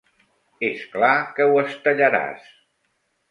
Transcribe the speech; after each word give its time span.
És 0.69 0.79
clar 0.93 1.09
que 1.39 1.47
ho 1.51 1.61
estellaràs. 1.65 2.49